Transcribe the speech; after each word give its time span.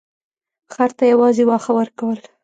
خر 0.73 0.89
ته 0.97 1.03
یې 1.07 1.11
یوازې 1.13 1.43
واښه 1.45 1.71
ورکول. 1.79 2.19